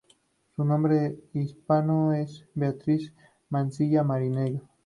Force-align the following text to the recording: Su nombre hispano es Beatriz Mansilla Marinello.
Su 0.55 0.65
nombre 0.65 1.15
hispano 1.33 2.11
es 2.13 2.43
Beatriz 2.55 3.13
Mansilla 3.51 4.01
Marinello. 4.03 4.61